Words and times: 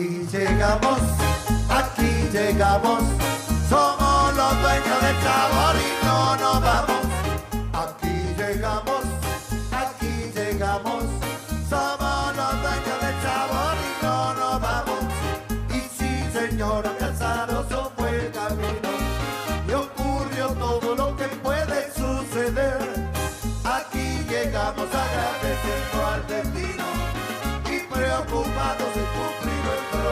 Aquí 0.00 0.26
llegamos, 0.32 0.98
aquí 1.68 2.08
llegamos, 2.32 3.02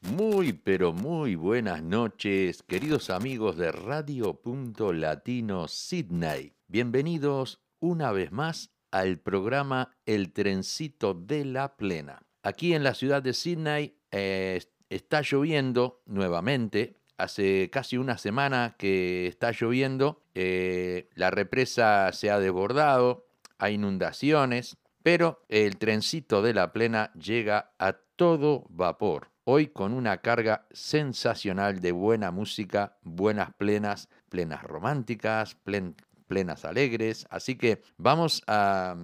Muy, 0.00 0.52
pero 0.54 0.92
muy 0.92 1.34
buenas 1.34 1.82
noches, 1.82 2.62
queridos 2.62 3.10
amigos 3.10 3.56
de 3.58 3.70
Radio 3.72 4.40
Punto 4.40 4.92
Latino 4.94 5.68
Sydney. 5.68 6.54
Bienvenidos 6.66 7.60
una 7.78 8.10
vez 8.12 8.32
más 8.32 8.70
al 8.90 9.18
programa 9.18 9.96
El 10.06 10.32
Trencito 10.32 11.12
de 11.12 11.44
la 11.44 11.76
Plena. 11.76 12.22
Aquí 12.42 12.72
en 12.72 12.84
la 12.84 12.94
ciudad 12.94 13.22
de 13.22 13.34
Sydney 13.34 13.98
eh, 14.10 14.62
está 14.88 15.20
lloviendo 15.20 16.02
nuevamente. 16.06 16.96
Hace 17.18 17.68
casi 17.70 17.98
una 17.98 18.16
semana 18.16 18.76
que 18.78 19.26
está 19.26 19.50
lloviendo. 19.50 20.22
eh, 20.34 21.10
la 21.14 21.30
represa 21.30 22.10
se 22.12 22.30
ha 22.30 22.40
desbordado, 22.40 23.26
hay 23.58 23.74
inundaciones, 23.74 24.78
pero 25.04 25.44
el 25.50 25.76
trencito 25.76 26.40
de 26.40 26.54
la 26.54 26.72
plena 26.72 27.12
llega 27.12 27.74
a 27.78 27.92
todo 27.92 28.64
vapor. 28.70 29.30
Hoy 29.44 29.66
con 29.66 29.92
una 29.92 30.16
carga 30.22 30.66
sensacional 30.70 31.82
de 31.82 31.92
buena 31.92 32.30
música, 32.30 32.96
buenas 33.02 33.52
plenas, 33.52 34.08
plenas 34.30 34.62
románticas, 34.62 35.58
plen- 35.62 35.94
plenas 36.26 36.64
alegres. 36.64 37.26
Así 37.28 37.56
que 37.56 37.82
vamos 37.98 38.42
a, 38.46 38.96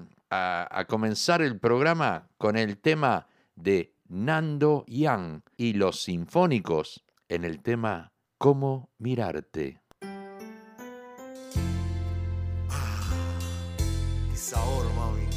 comenzar 0.89 1.43
el 1.43 1.59
programa 1.61 2.31
con 2.39 2.57
el 2.57 2.79
tema 2.79 3.27
de 3.55 3.93
Nando 4.09 4.87
Yang 4.87 5.43
y 5.59 5.75
los 5.75 6.03
Sinfónicos 6.03 7.05
en 7.29 7.45
el 7.45 7.61
tema 7.61 8.15
Cómo 8.39 8.89
mirarte. 8.97 9.83
Qué 14.31 14.37
sabor, 14.37 14.87
mami. 14.95 15.30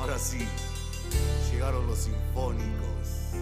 Ahora 0.00 0.16
sí, 0.16 0.46
llegaron 1.50 1.84
los 1.88 1.98
sinfónicos. 1.98 3.34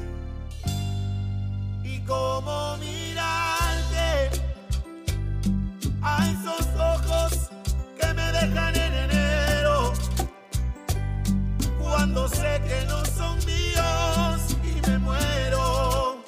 Y 1.84 2.00
cómo 2.00 2.78
mirarte 2.78 4.30
a 6.00 6.30
esos 6.30 6.66
ojos 6.80 7.50
que 8.00 8.14
me 8.14 8.32
dejan 8.32 8.74
en 8.74 8.94
enero. 8.94 9.92
Cuando 11.78 12.26
sé 12.26 12.62
que 12.66 12.86
no 12.86 13.04
son 13.04 13.36
míos 13.44 14.56
y 14.64 14.88
me 14.88 14.98
muero. 14.98 16.24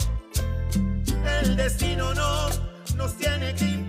El 1.41 1.57
destino 1.57 2.13
no 2.13 2.51
nos 2.97 3.17
tiene 3.17 3.55
que 3.55 3.65
importar. 3.65 3.88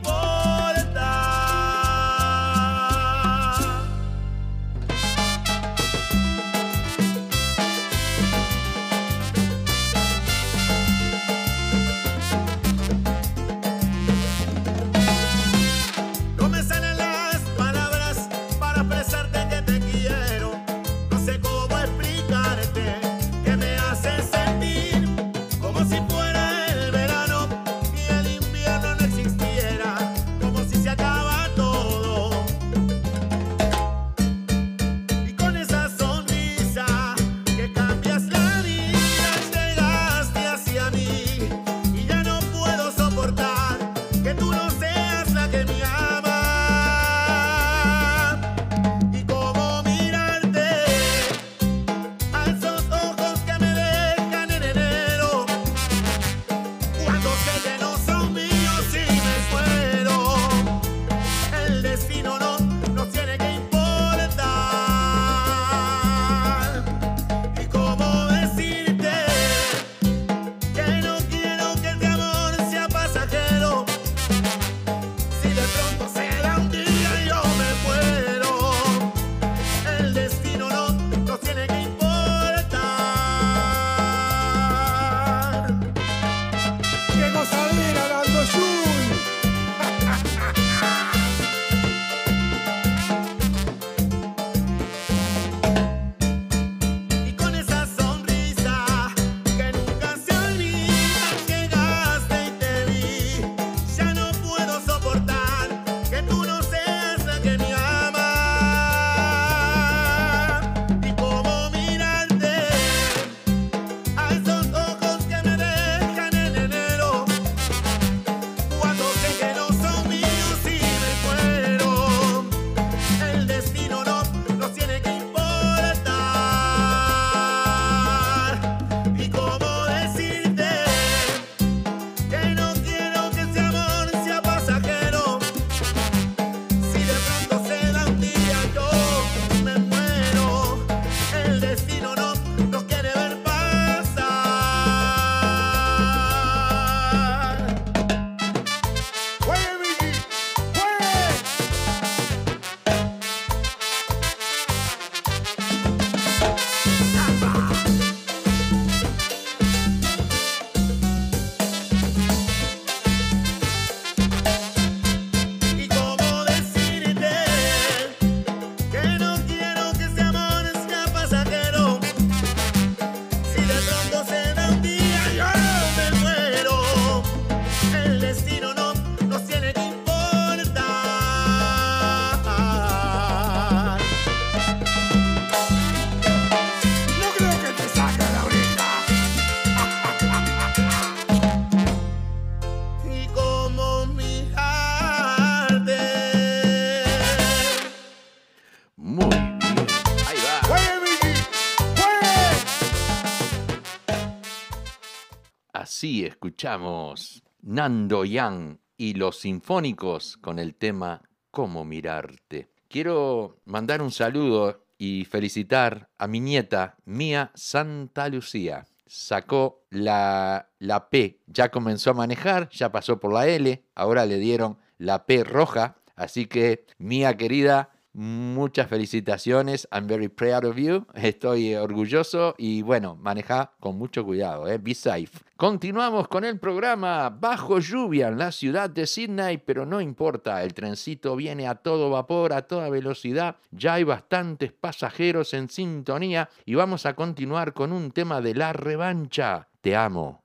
Escuchamos 206.10 207.44
Nando 207.62 208.26
Yang 208.26 208.80
y 208.98 209.14
los 209.14 209.42
Sinfónicos 209.42 210.38
con 210.38 210.58
el 210.58 210.74
tema 210.74 211.22
Cómo 211.52 211.86
mirarte. 211.86 212.72
Quiero 212.88 213.60
mandar 213.66 214.02
un 214.02 214.10
saludo 214.10 214.86
y 214.98 215.26
felicitar 215.26 216.10
a 216.18 216.26
mi 216.28 216.40
nieta 216.40 216.98
Mía 217.06 217.52
Santa 217.54 218.28
Lucía. 218.28 218.88
Sacó 219.06 219.84
la, 219.92 220.70
la 220.80 221.12
P, 221.12 221.42
ya 221.46 221.70
comenzó 221.70 222.10
a 222.10 222.16
manejar, 222.16 222.70
ya 222.70 222.92
pasó 222.92 223.20
por 223.20 223.32
la 223.32 223.48
L, 223.48 223.84
ahora 223.94 224.26
le 224.26 224.40
dieron 224.40 224.78
la 224.98 225.28
P 225.28 225.44
roja. 225.44 225.98
Así 226.16 226.48
que, 226.48 226.88
Mía 226.98 227.38
querida, 227.38 227.92
Muchas 228.22 228.90
felicitaciones. 228.90 229.88
I'm 229.94 230.06
very 230.06 230.28
proud 230.28 230.66
of 230.66 230.76
you. 230.76 231.06
Estoy 231.14 231.74
orgulloso 231.76 232.54
y 232.58 232.82
bueno, 232.82 233.16
maneja 233.16 233.72
con 233.80 233.98
mucho 233.98 234.26
cuidado. 234.26 234.68
¿eh? 234.68 234.78
Be 234.78 234.94
safe. 234.94 235.30
Continuamos 235.56 236.28
con 236.28 236.44
el 236.44 236.60
programa 236.60 237.30
Bajo 237.30 237.80
lluvia 237.80 238.28
en 238.28 238.38
la 238.38 238.52
ciudad 238.52 238.90
de 238.90 239.08
Sydney, 239.08 239.60
pero 239.60 239.86
no 239.86 240.02
importa. 240.02 240.62
El 240.66 240.74
trencito 240.74 241.38
viene 241.38 241.66
a 241.66 241.76
todo 241.76 242.10
vapor, 242.10 242.52
a 242.52 242.64
toda 242.64 242.90
velocidad. 242.90 243.56
Ya 243.72 243.94
hay 243.94 244.04
bastantes 244.04 244.74
pasajeros 244.74 245.54
en 245.54 245.70
sintonía 245.70 246.50
y 246.66 246.76
vamos 246.76 247.06
a 247.06 247.14
continuar 247.14 247.72
con 247.72 247.94
un 247.94 248.12
tema 248.12 248.42
de 248.42 248.54
la 248.54 248.74
revancha. 248.74 249.70
Te 249.80 249.96
amo. 249.96 250.44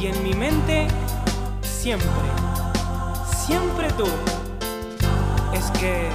Y 0.00 0.06
en 0.06 0.22
mi 0.24 0.34
mente, 0.34 0.88
siempre 1.62 2.43
siempre 3.46 3.88
tú. 3.92 4.06
Es 5.52 5.70
que 5.72 6.08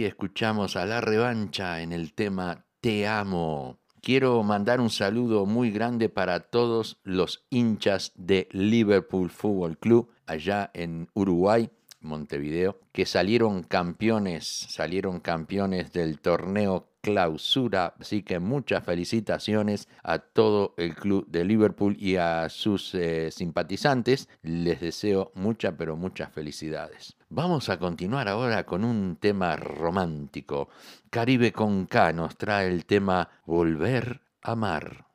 Escuchamos 0.00 0.76
a 0.76 0.86
la 0.86 1.02
revancha 1.02 1.82
en 1.82 1.92
el 1.92 2.14
tema 2.14 2.64
Te 2.80 3.06
amo. 3.06 3.78
Quiero 4.00 4.42
mandar 4.42 4.80
un 4.80 4.88
saludo 4.88 5.44
muy 5.44 5.70
grande 5.70 6.08
para 6.08 6.40
todos 6.40 6.98
los 7.04 7.44
hinchas 7.50 8.12
de 8.16 8.48
Liverpool 8.52 9.28
Fútbol 9.28 9.78
Club 9.78 10.10
allá 10.26 10.70
en 10.72 11.08
Uruguay. 11.12 11.70
Montevideo, 12.02 12.78
que 12.92 13.06
salieron 13.06 13.62
campeones, 13.62 14.46
salieron 14.46 15.20
campeones 15.20 15.92
del 15.92 16.20
torneo 16.20 16.88
clausura, 17.02 17.94
así 17.98 18.22
que 18.22 18.38
muchas 18.38 18.84
felicitaciones 18.84 19.88
a 20.02 20.18
todo 20.18 20.74
el 20.78 20.94
club 20.94 21.26
de 21.28 21.44
Liverpool 21.44 21.96
y 21.98 22.16
a 22.16 22.48
sus 22.48 22.94
eh, 22.94 23.30
simpatizantes. 23.30 24.28
Les 24.42 24.80
deseo 24.80 25.32
muchas, 25.34 25.74
pero 25.76 25.96
muchas 25.96 26.32
felicidades. 26.32 27.16
Vamos 27.28 27.68
a 27.68 27.78
continuar 27.78 28.28
ahora 28.28 28.64
con 28.64 28.84
un 28.84 29.16
tema 29.16 29.56
romántico. 29.56 30.68
Caribe 31.10 31.52
con 31.52 31.86
K 31.86 32.12
nos 32.12 32.36
trae 32.36 32.68
el 32.68 32.86
tema 32.86 33.28
Volver 33.44 34.20
a 34.42 34.52
Amar. 34.52 35.11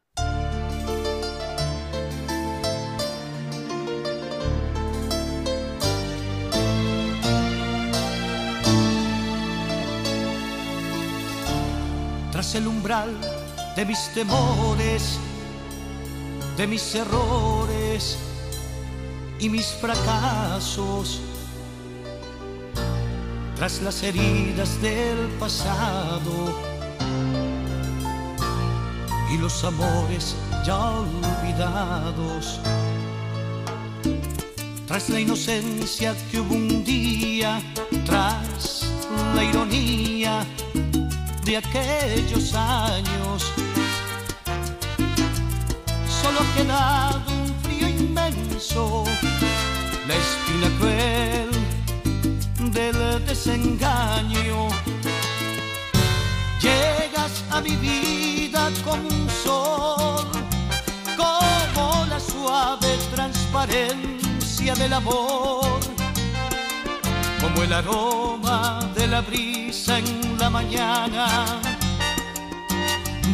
Tras 12.37 12.53
el 12.53 12.67
umbral 12.67 13.09
de 13.75 13.83
mis 13.83 14.13
temores, 14.13 15.17
de 16.55 16.67
mis 16.67 16.93
errores 16.93 18.15
y 19.39 19.49
mis 19.49 19.65
fracasos, 19.65 21.19
tras 23.55 23.81
las 23.81 24.03
heridas 24.03 24.79
del 24.83 25.17
pasado 25.39 26.53
y 29.33 29.37
los 29.39 29.63
amores 29.63 30.35
ya 30.63 30.77
olvidados, 30.77 32.59
tras 34.85 35.09
la 35.09 35.19
inocencia 35.19 36.15
que 36.29 36.39
hubo 36.39 36.53
un 36.53 36.83
día, 36.83 37.59
tras 38.05 38.85
la 39.33 39.43
ironía 39.43 40.45
de 41.47 41.55
aquellos 41.55 42.53
años. 42.53 43.53
Solo 46.21 46.41
ha 46.41 46.57
quedado 46.57 47.21
un 47.31 47.55
frío 47.63 47.87
inmenso, 47.87 49.05
la 50.07 50.15
espina 50.23 50.69
cruel 50.77 51.49
del 52.73 53.25
desengaño. 53.25 54.67
Llegas 56.61 57.31
a 57.49 57.61
mi 57.61 57.75
vida 57.77 58.69
como 58.83 59.07
un 59.07 59.29
sol, 59.29 60.27
como 61.15 62.05
la 62.07 62.19
suave 62.19 62.89
transparencia 63.15 64.75
del 64.75 64.91
amor 64.91 65.96
como 67.57 67.65
el 67.65 67.73
aroma 67.73 68.79
de 68.93 69.07
la 69.07 69.21
brisa 69.21 69.97
en 69.97 70.37
la 70.37 70.47
mañana, 70.47 71.59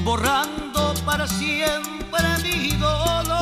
borrando 0.05 0.93
para 1.05 1.27
siempre 1.27 2.23
mi 2.41 2.69
dolor. 2.77 3.32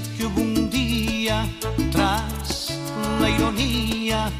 Que 0.00 0.24
hubo 0.24 0.40
un 0.40 0.70
día, 0.70 1.46
tras 1.90 2.78
la 3.20 3.28
ironía 3.28 4.30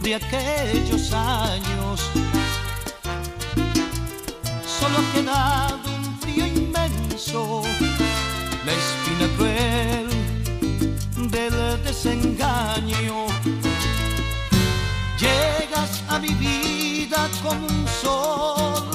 de 0.00 0.14
aquellos 0.14 1.12
años, 1.12 2.00
solo 4.66 4.98
ha 4.98 5.12
quedado 5.12 5.96
un 5.98 6.18
frío 6.18 6.46
inmenso, 6.46 7.62
la 8.64 8.72
espina 8.72 9.28
cruel 9.36 10.08
del 11.30 11.84
desengaño. 11.84 13.26
Llegas 15.18 16.02
a 16.08 16.18
mi 16.18 16.32
vida 16.34 17.28
como 17.42 17.66
un 17.66 17.86
sol, 18.02 18.88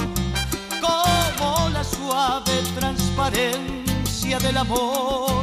como 0.80 1.68
la 1.68 1.84
suave 1.84 2.60
transparencia 2.76 4.38
del 4.40 4.56
amor, 4.56 5.39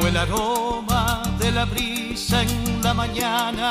como 0.00 0.08
el 0.08 0.16
aroma 0.16 1.22
de 1.38 1.52
la 1.52 1.66
brisa 1.66 2.40
en 2.40 2.82
la 2.82 2.94
mañana, 2.94 3.70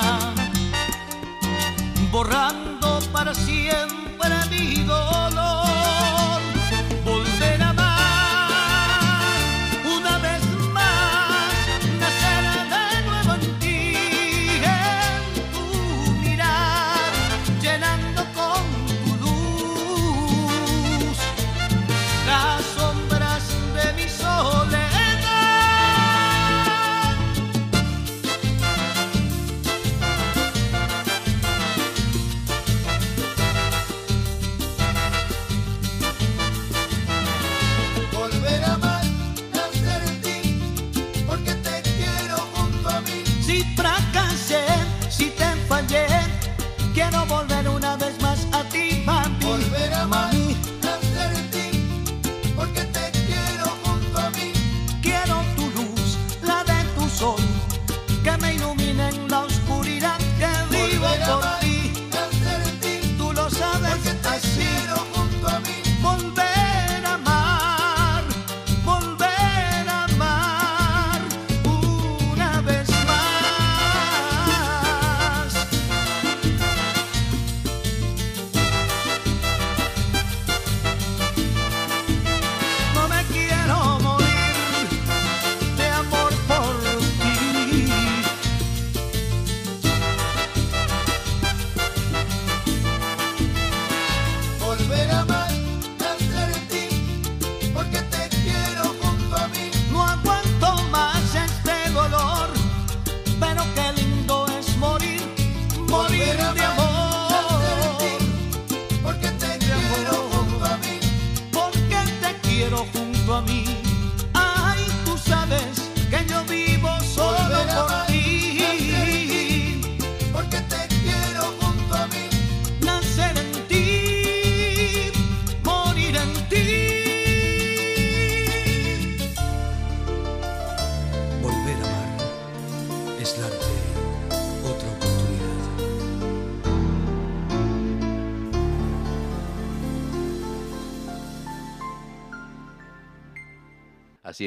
borrando 2.12 3.00
para 3.12 3.34
siempre 3.34 4.30
mi 4.52 4.84
dolor. 4.84 5.69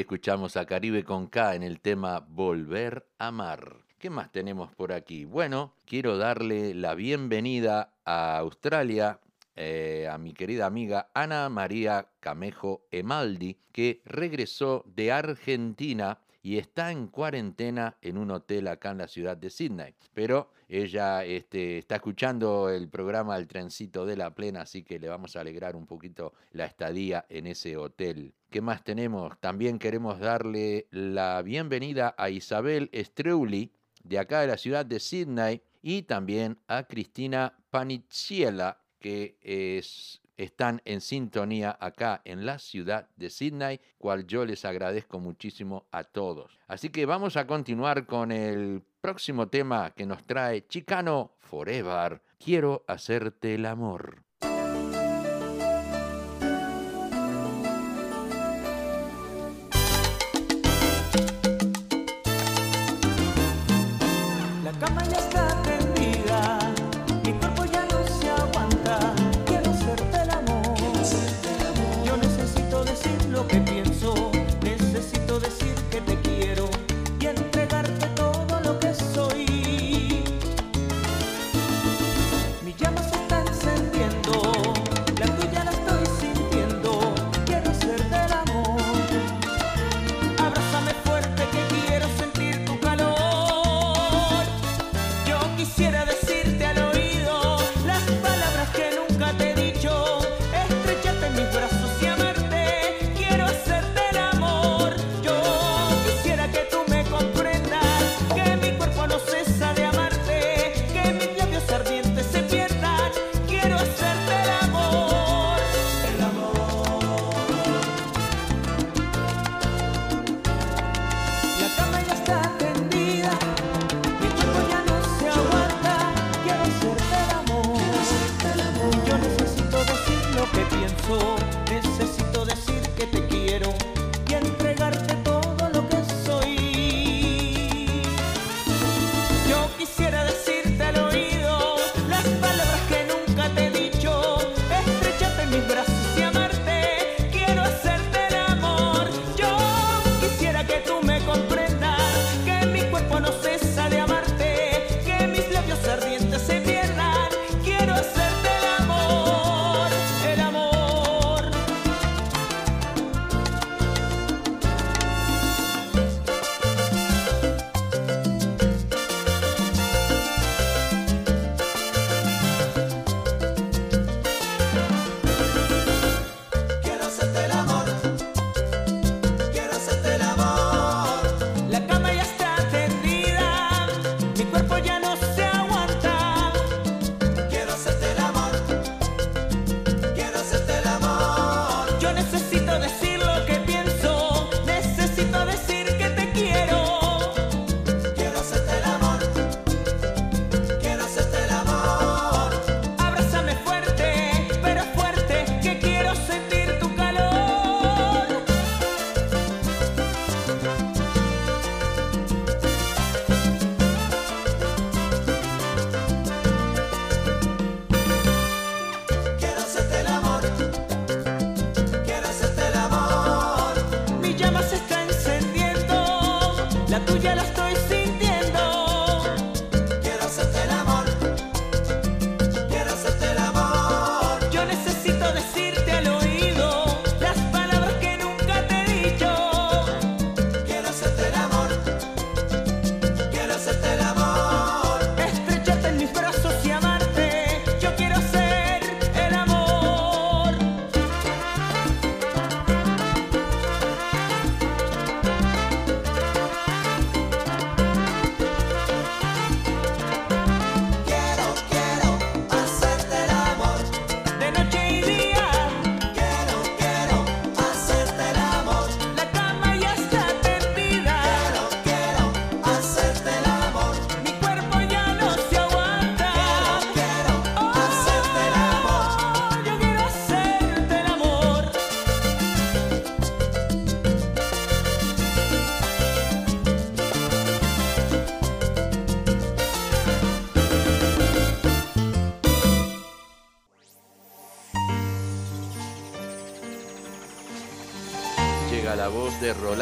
escuchamos 0.03 0.57
a 0.57 0.65
Caribe 0.65 1.05
con 1.05 1.27
K 1.27 1.55
en 1.55 1.63
el 1.63 1.79
tema 1.79 2.19
Volver 2.27 3.07
a 3.19 3.27
Amar. 3.27 3.85
¿Qué 3.97 4.09
más 4.09 4.33
tenemos 4.33 4.75
por 4.75 4.91
aquí? 4.91 5.23
Bueno, 5.23 5.75
quiero 5.85 6.17
darle 6.17 6.73
la 6.73 6.93
bienvenida 6.93 7.93
a 8.03 8.37
Australia 8.39 9.21
eh, 9.55 10.09
a 10.11 10.17
mi 10.17 10.33
querida 10.33 10.65
amiga 10.65 11.09
Ana 11.13 11.47
María 11.47 12.09
Camejo 12.19 12.85
Emaldi, 12.91 13.57
que 13.71 14.01
regresó 14.03 14.83
de 14.87 15.13
Argentina 15.13 16.19
y 16.41 16.57
está 16.57 16.91
en 16.91 17.07
cuarentena 17.07 17.95
en 18.01 18.17
un 18.17 18.31
hotel 18.31 18.67
acá 18.67 18.91
en 18.91 18.97
la 18.97 19.07
ciudad 19.07 19.37
de 19.37 19.49
Sydney. 19.49 19.95
Pero 20.13 20.49
ella 20.75 21.23
este, 21.23 21.77
está 21.77 21.97
escuchando 21.97 22.67
el 22.67 22.89
programa 22.89 23.37
El 23.37 23.45
Trencito 23.45 24.07
de 24.07 24.17
la 24.17 24.33
Plena, 24.33 24.61
así 24.61 24.81
que 24.81 24.97
le 24.97 25.07
vamos 25.07 25.35
a 25.35 25.41
alegrar 25.41 25.75
un 25.75 25.85
poquito 25.85 26.33
la 26.51 26.65
estadía 26.65 27.27
en 27.29 27.45
ese 27.45 27.77
hotel. 27.77 28.33
¿Qué 28.49 28.59
más 28.59 28.83
tenemos? 28.83 29.39
También 29.39 29.77
queremos 29.77 30.17
darle 30.17 30.87
la 30.89 31.43
bienvenida 31.43 32.15
a 32.17 32.31
Isabel 32.31 32.89
Streuli, 32.91 33.71
de 34.03 34.17
acá 34.17 34.41
de 34.41 34.47
la 34.47 34.57
ciudad 34.57 34.83
de 34.83 34.99
Sydney, 34.99 35.61
y 35.83 36.01
también 36.01 36.57
a 36.65 36.87
Cristina 36.87 37.53
Panichiela, 37.69 38.81
que 38.97 39.37
es 39.41 40.22
están 40.37 40.81
en 40.85 41.01
sintonía 41.01 41.77
acá 41.79 42.21
en 42.25 42.45
la 42.45 42.59
ciudad 42.59 43.09
de 43.15 43.29
Sydney, 43.29 43.79
cual 43.97 44.25
yo 44.25 44.45
les 44.45 44.65
agradezco 44.65 45.19
muchísimo 45.19 45.87
a 45.91 46.03
todos. 46.03 46.59
Así 46.67 46.89
que 46.89 47.05
vamos 47.05 47.37
a 47.37 47.47
continuar 47.47 48.05
con 48.05 48.31
el 48.31 48.83
próximo 49.01 49.47
tema 49.47 49.91
que 49.91 50.05
nos 50.05 50.25
trae 50.25 50.67
Chicano 50.67 51.35
Forever. 51.39 52.21
Quiero 52.39 52.83
hacerte 52.87 53.55
el 53.55 53.65
amor. 53.65 54.23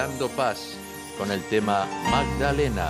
Rolando 0.02 0.30
Paz 0.30 0.78
con 1.16 1.32
el 1.32 1.44
tema 1.44 1.86
Magdalena. 2.10 2.90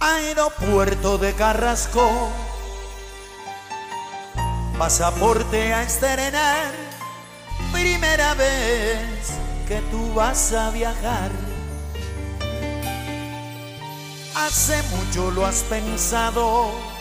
Aeropuerto 0.00 1.18
de 1.18 1.34
Carrasco, 1.34 2.30
pasaporte 4.78 5.74
a 5.74 5.82
estrenar, 5.82 6.72
primera 7.70 8.32
vez 8.32 9.28
que 9.68 9.82
tú 9.90 10.14
vas 10.14 10.54
a 10.54 10.70
viajar. 10.70 11.30
Hace 14.34 14.82
mucho 14.84 15.30
lo 15.32 15.44
has 15.44 15.62
pensado, 15.64 16.93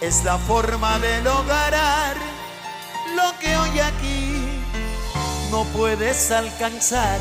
es 0.00 0.24
la 0.24 0.38
forma 0.38 0.98
de 0.98 1.22
lograr 1.22 2.16
lo 3.16 3.38
que 3.40 3.56
hoy 3.56 3.80
aquí 3.80 4.62
no 5.50 5.64
puedes 5.64 6.30
alcanzar. 6.30 7.18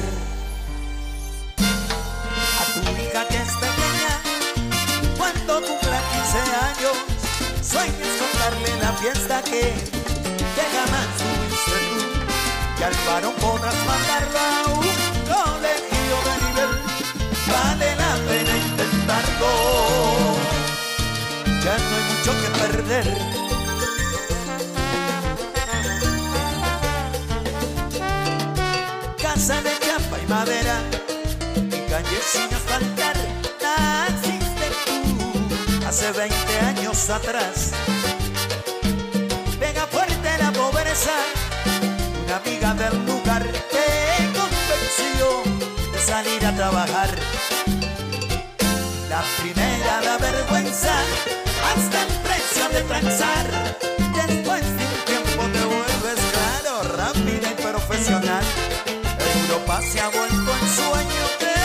A 2.59 2.73
tu 2.73 2.79
hija 3.01 3.27
que 3.27 3.37
es 3.37 3.53
pequeña, 3.55 5.17
cuando 5.17 5.61
cumpla 5.61 6.01
15 6.13 6.37
años, 6.67 6.97
sueñas 7.61 8.13
con 8.19 8.39
darle 8.39 8.81
la 8.81 8.93
fiesta 8.93 9.41
que, 9.43 9.73
que 10.55 10.63
jamás 10.75 11.07
tuviste 11.17 11.77
tú. 11.89 12.79
Y 12.79 12.83
al 12.83 12.93
varón 13.07 13.33
podrás 13.35 13.75
mandarlo 13.85 14.39
a 14.39 14.79
un 14.79 15.06
Casa 29.21 29.61
de 29.61 29.77
chapa 29.79 30.17
y 30.23 30.27
madera 30.29 30.79
y 31.57 31.89
calles 31.89 32.23
sin 32.23 32.53
asfaltar, 32.53 33.17
naciste 33.61 34.71
tú 34.85 34.95
hace 35.85 36.13
20 36.13 36.59
años 36.61 37.09
atrás. 37.09 37.71
Pega 39.59 39.85
fuerte 39.87 40.37
la 40.39 40.53
pobreza, 40.53 41.11
una 42.25 42.37
amiga 42.37 42.73
del 42.73 43.05
lugar 43.05 43.43
te 43.43 44.29
convenció 44.31 45.43
de 45.91 45.99
salir 45.99 46.45
a 46.45 46.55
trabajar. 46.55 47.36
Después 52.77 54.61
de 54.61 54.85
un 54.85 54.97
tiempo 55.05 55.41
te 55.51 55.65
vuelves 55.65 56.19
claro, 56.31 56.83
rápida 56.95 57.47
y 57.49 57.55
profesional. 57.59 58.43
Europa 59.49 59.81
se 59.81 59.99
ha 59.99 60.09
vuelto 60.09 60.53
el 60.53 60.69
sueño 60.69 61.23
de 61.39 61.55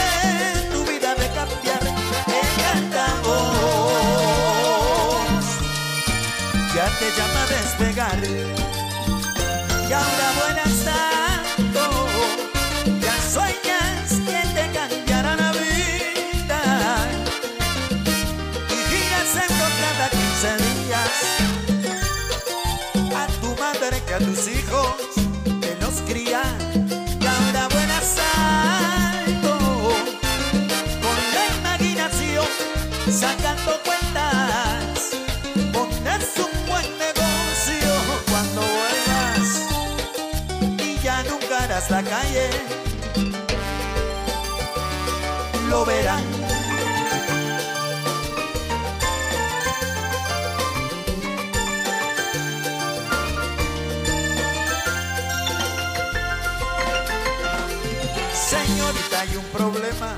tu 0.73 0.81
vida 0.91 1.15
de 1.15 1.29
cambiar. 1.29 1.83
Encantamos, 2.43 3.43
ya 6.75 6.87
te 6.99 7.07
llama 7.15 7.43
despegar. 7.51 8.19
Y 9.87 9.93
ahora 9.93 10.27
verán 45.85 46.23
Señorita, 58.53 59.21
hay 59.21 59.37
un 59.37 59.45
problema. 59.47 60.15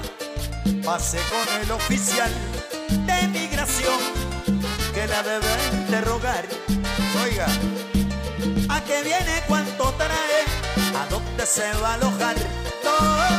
Pase 0.85 1.18
con 1.31 1.62
el 1.62 1.70
oficial 1.70 2.33
de 3.07 3.29
migración 3.29 4.00
que 4.92 5.07
la 5.07 5.22
debe 5.22 5.46
interrogar. 5.72 6.44
Oiga, 7.22 7.46
¿a 8.68 8.81
qué 8.83 9.03
viene? 9.03 9.42
¿Cuánto 9.46 9.92
trae? 9.92 10.40
¿A 11.00 11.07
dónde 11.09 11.46
se 11.46 11.72
va 11.81 11.92
a 11.92 11.94
alojar? 11.94 12.37
No 12.83 13.34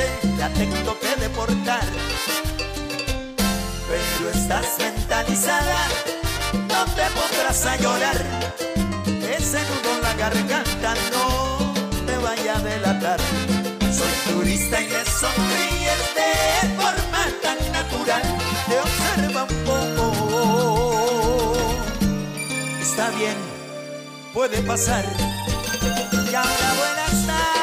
convence, 0.00 0.36
la 0.38 0.48
tengo 0.50 0.98
que 0.98 1.14
deportar. 1.20 1.84
Pero 3.88 4.30
estás 4.30 4.66
mentalizada, 4.78 5.88
no 6.68 6.84
te 6.94 7.02
pondrás 7.16 7.66
a 7.66 7.76
llorar. 7.76 8.24
Ese 9.36 9.58
nudo 9.58 9.96
en 9.96 10.02
la 10.02 10.14
garganta 10.14 10.94
no 11.12 11.26
te 12.06 12.16
vaya 12.18 12.56
a 12.56 12.60
delatar. 12.60 13.20
Soy 13.92 14.32
turista 14.32 14.80
y 14.80 14.88
me 14.88 15.04
sonríes 15.04 16.14
de 16.18 16.32
forma 16.76 17.22
tan 17.42 17.58
natural. 17.72 18.22
Te 18.68 18.80
observa 18.80 19.42
un 19.44 19.56
poco. 19.64 20.04
Está 22.80 23.10
bien, 23.10 23.36
puede 24.32 24.62
pasar. 24.62 25.04
Y 26.30 26.34
ahora 26.34 26.74
buenas 26.78 27.26
tanto. 27.26 27.59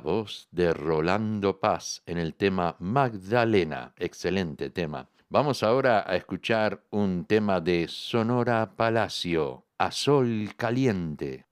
voz 0.00 0.48
de 0.50 0.72
Rolando 0.72 1.60
Paz 1.60 2.02
en 2.06 2.18
el 2.18 2.34
tema 2.34 2.76
Magdalena. 2.78 3.94
Excelente 3.96 4.70
tema. 4.70 5.08
Vamos 5.28 5.62
ahora 5.62 6.04
a 6.06 6.16
escuchar 6.16 6.84
un 6.90 7.24
tema 7.26 7.60
de 7.60 7.86
Sonora 7.88 8.76
Palacio, 8.76 9.66
A 9.76 9.90
Sol 9.90 10.54
Caliente. 10.56 11.47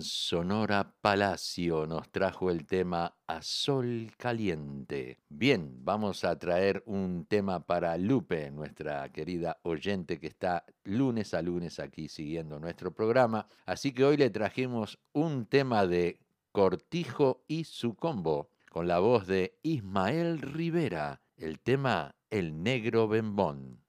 Sonora 0.00 0.94
Palacio 1.00 1.86
nos 1.86 2.10
trajo 2.10 2.50
el 2.50 2.66
tema 2.66 3.16
A 3.26 3.42
Sol 3.42 4.12
Caliente. 4.16 5.18
Bien, 5.28 5.84
vamos 5.84 6.24
a 6.24 6.38
traer 6.38 6.82
un 6.86 7.26
tema 7.26 7.60
para 7.66 7.96
Lupe, 7.96 8.50
nuestra 8.50 9.10
querida 9.10 9.58
oyente 9.62 10.18
que 10.18 10.26
está 10.26 10.64
lunes 10.84 11.34
a 11.34 11.42
lunes 11.42 11.78
aquí 11.78 12.08
siguiendo 12.08 12.58
nuestro 12.58 12.92
programa. 12.92 13.46
Así 13.66 13.92
que 13.92 14.04
hoy 14.04 14.16
le 14.16 14.30
trajimos 14.30 14.98
un 15.12 15.46
tema 15.46 15.86
de 15.86 16.20
Cortijo 16.52 17.44
y 17.46 17.64
su 17.64 17.94
combo, 17.94 18.50
con 18.70 18.88
la 18.88 18.98
voz 18.98 19.26
de 19.26 19.58
Ismael 19.62 20.40
Rivera, 20.40 21.20
el 21.36 21.60
tema 21.60 22.14
El 22.30 22.62
Negro 22.62 23.08
Bembón. 23.08 23.80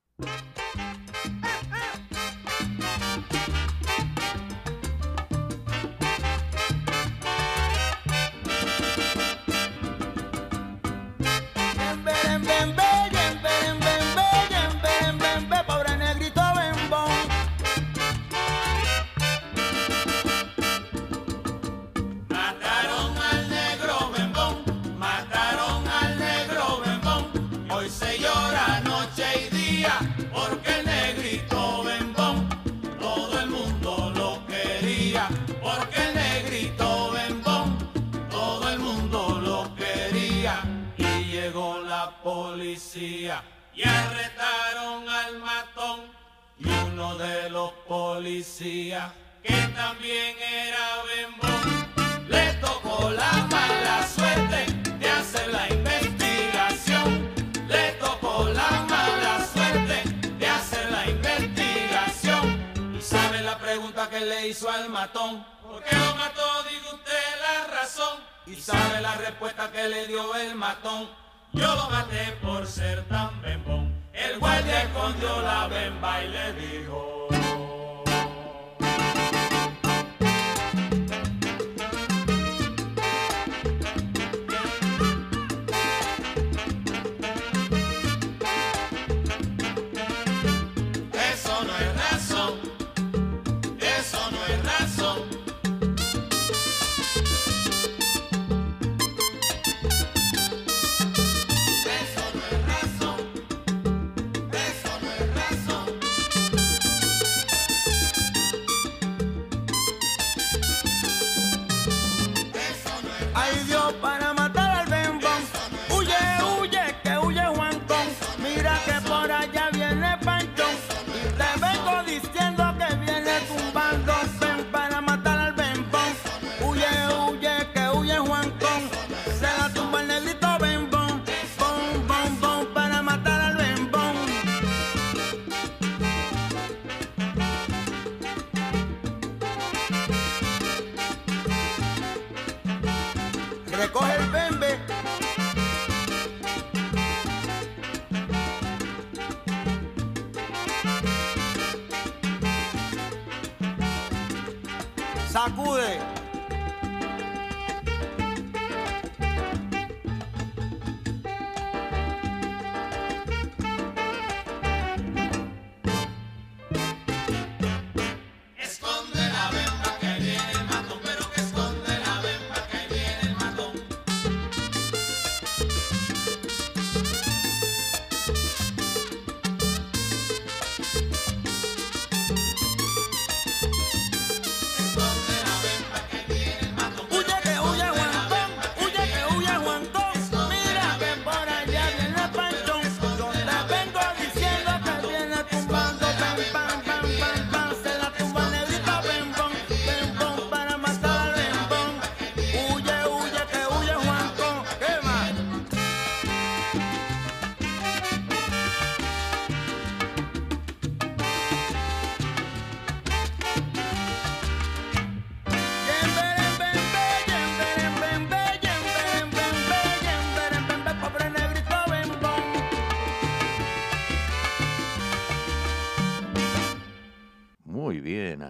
Christian. 122.20 122.49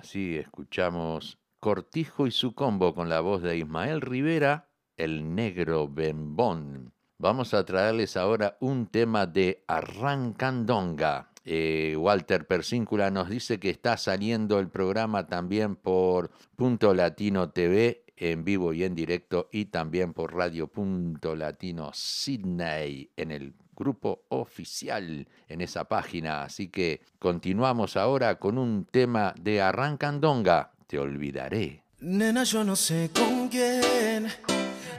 Así 0.09 0.37
escuchamos 0.37 1.37
Cortijo 1.59 2.25
y 2.25 2.31
su 2.31 2.55
combo 2.55 2.95
con 2.95 3.09
la 3.09 3.19
voz 3.19 3.43
de 3.43 3.59
Ismael 3.59 4.01
Rivera, 4.01 4.71
el 4.97 5.35
negro 5.35 5.87
bembón. 5.87 6.95
Vamos 7.19 7.53
a 7.53 7.63
traerles 7.63 8.17
ahora 8.17 8.57
un 8.59 8.87
tema 8.87 9.27
de 9.27 9.63
Arrancandonga. 9.67 11.29
Eh, 11.45 11.95
Walter 11.95 12.47
Persíncula 12.47 13.11
nos 13.11 13.29
dice 13.29 13.59
que 13.59 13.69
está 13.69 13.97
saliendo 13.97 14.57
el 14.57 14.69
programa 14.69 15.27
también 15.27 15.75
por 15.75 16.31
Punto 16.55 16.95
Latino 16.95 17.51
TV 17.51 18.03
en 18.17 18.43
vivo 18.43 18.73
y 18.73 18.85
en 18.85 18.95
directo 18.95 19.47
y 19.51 19.65
también 19.65 20.13
por 20.13 20.33
Radio 20.33 20.69
Punto 20.69 21.35
Latino 21.35 21.91
Sydney 21.93 23.11
en 23.15 23.29
el 23.29 23.53
grupo 23.79 24.25
oficial 24.29 25.27
en 25.47 25.61
esa 25.61 25.85
página. 25.85 26.43
Así 26.43 26.67
que 26.67 27.01
continuamos 27.17 27.97
ahora 27.97 28.37
con 28.37 28.59
un 28.59 28.85
tema 28.85 29.33
de 29.39 29.61
Arrancandonga. 29.61 30.71
Te 30.85 30.99
olvidaré. 30.99 31.83
Nena, 32.01 32.43
yo 32.43 32.63
no 32.63 32.75
sé 32.75 33.09
con 33.13 33.47
quién. 33.47 34.27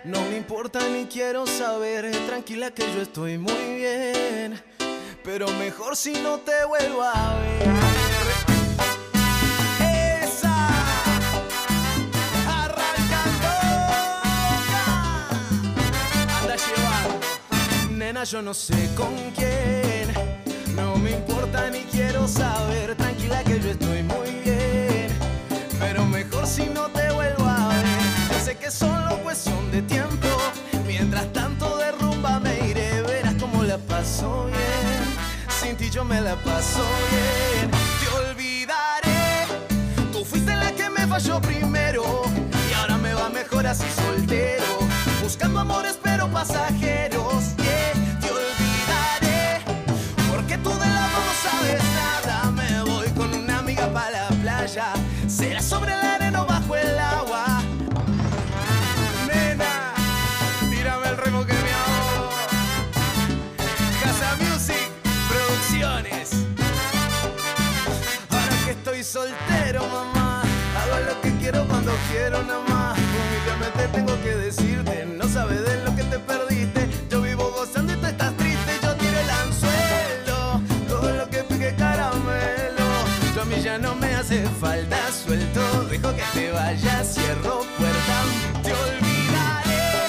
No 0.05 0.21
me 0.23 0.37
importa 0.37 0.81
ni 0.89 1.05
quiero 1.05 1.47
saber. 1.47 2.11
Tranquila 2.27 2.73
que 2.73 2.83
yo 2.95 3.03
estoy 3.03 3.39
muy 3.39 3.77
bien. 3.77 4.61
Pero 5.23 5.47
mejor 5.59 5.97
si 5.97 6.13
no 6.15 6.39
te 6.39 6.65
vuelvo 6.65 7.03
a 7.03 7.39
ver. 7.39 8.20
Yo 18.13 18.43
no 18.43 18.53
sé 18.53 18.91
con 18.97 19.15
quién. 19.37 20.13
No 20.75 20.97
me 20.97 21.13
importa 21.13 21.71
ni 21.71 21.83
quiero 21.85 22.27
saber. 22.27 22.97
Tranquila 22.97 23.43
que 23.45 23.61
yo 23.61 23.71
estoy 23.71 24.03
muy 24.03 24.31
bien. 24.45 25.09
Pero 25.79 26.05
mejor 26.07 26.45
si 26.45 26.67
no 26.67 26.89
te 26.89 27.09
vuelvo 27.13 27.45
a 27.45 27.69
ver. 27.69 27.87
Sé 28.45 28.57
que 28.57 28.67
es 28.67 28.75
solo 28.75 29.17
cuestión 29.23 29.71
de 29.71 29.83
tiempo. 29.83 30.29
Mientras 30.87 31.33
tanto 31.33 31.79
de 31.79 31.93
rumba 31.93 32.41
me 32.41 32.59
iré. 32.69 33.01
Verás 33.03 33.35
cómo 33.39 33.63
la 33.63 33.79
paso 33.79 34.47
bien. 34.47 35.17
Sin 35.61 35.77
ti 35.77 35.89
yo 35.89 36.05
me 36.05 36.21
la 36.21 36.35
paso 36.35 36.85
bien. 37.13 37.71
Te 37.71 38.29
olvidaré. 38.29 39.47
Tú 40.13 40.25
fuiste 40.25 40.55
la 40.57 40.73
que 40.73 40.91
me 40.91 41.07
falló 41.07 41.41
primero. 41.41 42.23
Y 42.69 42.75
ahora 42.75 42.99
me 42.99 43.15
va 43.15 43.29
mejor 43.29 43.69
así 43.69 43.87
soltero. 43.95 44.65
Buscando 45.23 45.61
amores 45.61 45.97
pero 46.03 46.29
pasajeros. 46.29 47.60
Sobre 55.71 55.93
la 55.93 56.15
arena 56.17 56.43
o 56.43 56.47
bajo 56.47 56.75
el 56.75 56.99
agua. 56.99 57.63
Nena, 59.29 59.95
tírame 60.69 61.09
el 61.11 61.17
remo 61.17 61.47
que 61.47 61.53
me 61.53 61.73
ahogo. 61.81 62.31
Casa 64.03 64.37
Music 64.41 64.91
Producciones. 65.29 66.33
Ahora 68.31 68.57
que 68.65 68.71
estoy 68.73 69.05
soltero, 69.05 69.87
mamá, 69.87 70.43
hago 70.81 70.97
lo 71.09 71.21
que 71.21 71.37
quiero 71.37 71.65
cuando 71.69 71.93
quiero 72.11 72.43
nada 72.43 72.65
más. 72.69 72.99
Humildemente 72.99 73.83
tengo 73.97 74.21
que 74.25 74.35
decirte, 74.47 75.07
no 75.07 75.29
sabes 75.29 75.65
de 75.65 75.85
lo 75.85 75.95
que 75.95 76.03
te 76.03 76.19
perdiste. 76.19 76.91
Yo 77.09 77.23
vivo 77.23 77.49
gozando 77.57 77.93
y 77.93 77.97
tú 77.97 78.07
estás 78.07 78.37
triste. 78.37 78.73
Yo 78.83 78.93
tiré 78.97 79.21
el 79.23 79.31
anzuelo, 79.31 80.61
todo 80.89 81.13
lo 81.13 81.31
que 81.31 81.45
pique 81.45 81.77
caramelo. 81.77 82.87
Yo 83.37 83.43
a 83.43 83.45
mí 83.45 83.63
ya 83.63 83.79
no 83.79 83.95
me 83.95 84.13
hace 84.17 84.43
falta. 84.61 85.00
Dejo 86.03 86.17
que 86.17 86.23
te 86.33 86.51
vayas, 86.51 87.15
cierro 87.15 87.61
puerta, 87.77 88.23
te 88.63 88.73
olvidaré. 88.73 90.09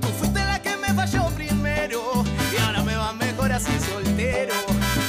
Tú 0.00 0.08
fuiste 0.08 0.44
la 0.44 0.60
que 0.60 0.76
me 0.76 0.92
falló 0.92 1.26
primero 1.36 2.24
y 2.52 2.60
ahora 2.60 2.82
me 2.82 2.96
va 2.96 3.12
mejor 3.12 3.52
así 3.52 3.70
soltero. 3.78 4.54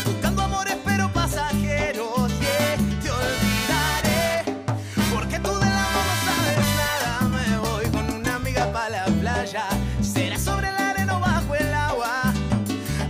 Buscando 0.06 0.44
amores 0.44 0.78
pero 0.86 1.12
pasajeros, 1.12 2.32
te 2.40 3.10
olvidaré. 3.10 4.44
Porque 5.12 5.40
tú 5.40 5.50
del 5.50 5.74
amor 5.74 6.06
no 6.06 6.16
sabes 6.28 6.68
nada. 6.78 7.28
Me 7.28 7.58
voy 7.58 7.86
con 7.86 8.14
una 8.14 8.36
amiga 8.36 8.72
para 8.72 8.90
la 8.90 9.06
playa. 9.06 9.64
Será 10.04 10.38
sobre 10.38 10.72
la 10.72 10.92
arena 10.92 11.18
bajo 11.18 11.56
el 11.56 11.74
agua. 11.74 12.32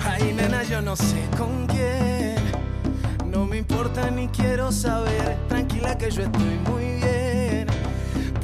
Ay, 0.05 0.31
nena, 0.33 0.63
yo 0.63 0.81
no 0.81 0.95
sé 0.95 1.27
con 1.37 1.67
quién. 1.67 2.35
No 3.25 3.45
me 3.45 3.57
importa 3.57 4.09
ni 4.11 4.29
quiero 4.29 4.71
saber. 4.71 5.37
Tranquila 5.49 5.70
que 5.97 6.11
yo 6.11 6.23
estoy 6.23 6.59
muy 6.69 6.85
bien. 6.95 7.67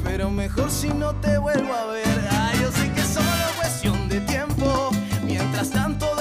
Pero 0.04 0.30
mejor 0.30 0.70
si 0.70 0.88
no 0.88 1.14
te 1.16 1.38
vuelvo 1.38 1.72
a 1.72 1.86
ver. 1.86 2.28
Ay, 2.30 2.58
yo 2.60 2.70
sé 2.72 2.90
que 2.92 3.00
es 3.00 3.06
solo 3.06 3.26
cuestión 3.56 4.08
de 4.08 4.20
tiempo. 4.20 4.90
Mientras 5.24 5.70
tanto 5.70 6.17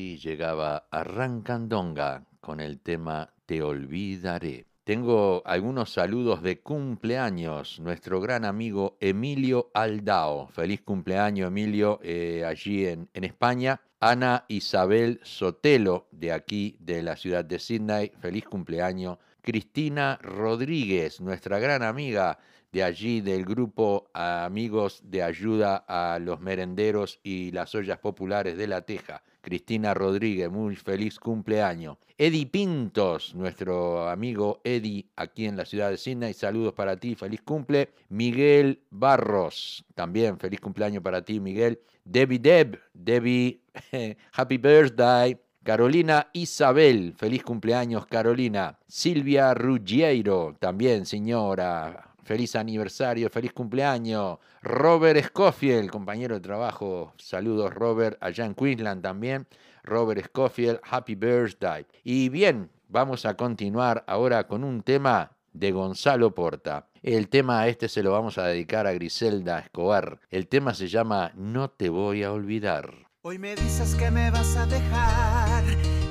Así 0.00 0.16
llegaba 0.16 0.88
Arrancandonga 0.90 2.24
con 2.40 2.60
el 2.60 2.80
tema 2.80 3.34
Te 3.44 3.62
olvidaré. 3.62 4.64
Tengo 4.82 5.42
algunos 5.44 5.92
saludos 5.92 6.42
de 6.42 6.60
cumpleaños. 6.60 7.78
Nuestro 7.80 8.18
gran 8.18 8.46
amigo 8.46 8.96
Emilio 8.98 9.70
Aldao. 9.74 10.48
Feliz 10.48 10.80
cumpleaños, 10.80 11.48
Emilio, 11.48 12.00
eh, 12.02 12.46
allí 12.46 12.86
en, 12.86 13.10
en 13.12 13.24
España. 13.24 13.78
Ana 14.00 14.46
Isabel 14.48 15.20
Sotelo, 15.22 16.08
de 16.12 16.32
aquí, 16.32 16.78
de 16.80 17.02
la 17.02 17.16
ciudad 17.16 17.44
de 17.44 17.58
Sydney. 17.58 18.10
Feliz 18.20 18.46
cumpleaños. 18.46 19.18
Cristina 19.42 20.18
Rodríguez, 20.22 21.20
nuestra 21.20 21.58
gran 21.58 21.82
amiga 21.82 22.38
de 22.72 22.84
allí, 22.84 23.20
del 23.20 23.44
grupo 23.44 24.08
Amigos 24.14 25.02
de 25.04 25.22
Ayuda 25.22 25.84
a 25.86 26.18
los 26.18 26.40
Merenderos 26.40 27.20
y 27.22 27.50
las 27.50 27.74
Ollas 27.74 27.98
Populares 27.98 28.56
de 28.56 28.66
La 28.66 28.80
Teja. 28.80 29.22
Cristina 29.40 29.94
Rodríguez, 29.94 30.50
muy 30.50 30.76
feliz 30.76 31.18
cumpleaños. 31.18 31.96
Eddie 32.18 32.46
Pintos, 32.46 33.34
nuestro 33.34 34.08
amigo 34.08 34.60
Eddie, 34.62 35.06
aquí 35.16 35.46
en 35.46 35.56
la 35.56 35.64
ciudad 35.64 35.90
de 35.90 35.96
Sydney, 35.96 36.34
saludos 36.34 36.74
para 36.74 36.96
ti, 36.96 37.14
feliz 37.14 37.40
cumple. 37.42 37.90
Miguel 38.08 38.82
Barros, 38.90 39.84
también 39.94 40.38
feliz 40.38 40.60
cumpleaños 40.60 41.02
para 41.02 41.22
ti, 41.22 41.40
Miguel. 41.40 41.80
Debbie 42.04 42.38
Deb, 42.38 42.78
Debbie, 42.92 43.62
happy 44.32 44.58
birthday. 44.58 45.38
Carolina 45.62 46.28
Isabel, 46.32 47.14
feliz 47.16 47.42
cumpleaños 47.42 48.06
Carolina. 48.06 48.78
Silvia 48.86 49.52
Ruggiero, 49.52 50.56
también 50.58 51.04
señora, 51.04 52.09
feliz 52.24 52.56
aniversario, 52.56 53.28
feliz 53.30 53.52
cumpleaños. 53.52 54.38
Robert 54.62 55.24
Scofield, 55.24 55.90
compañero 55.90 56.34
de 56.34 56.40
trabajo, 56.40 57.14
saludos 57.18 57.72
Robert, 57.72 58.18
allá 58.20 58.44
en 58.44 58.54
Queensland 58.54 59.02
también. 59.02 59.46
Robert 59.82 60.24
Scofield, 60.26 60.80
happy 60.88 61.14
birthday. 61.14 61.86
Y 62.04 62.28
bien, 62.28 62.70
vamos 62.88 63.24
a 63.26 63.34
continuar 63.36 64.04
ahora 64.06 64.46
con 64.46 64.64
un 64.64 64.82
tema 64.82 65.32
de 65.52 65.72
Gonzalo 65.72 66.34
Porta. 66.34 66.88
El 67.02 67.28
tema 67.28 67.66
este 67.66 67.88
se 67.88 68.02
lo 68.02 68.12
vamos 68.12 68.38
a 68.38 68.46
dedicar 68.46 68.86
a 68.86 68.92
Griselda 68.92 69.58
Escobar. 69.60 70.20
El 70.30 70.48
tema 70.48 70.74
se 70.74 70.88
llama 70.88 71.32
No 71.34 71.70
te 71.70 71.88
voy 71.88 72.22
a 72.22 72.32
olvidar. 72.32 72.92
Hoy 73.22 73.38
me 73.38 73.54
dices 73.54 73.94
que 73.96 74.10
me 74.10 74.30
vas 74.30 74.56
a 74.56 74.66
dejar, 74.66 75.64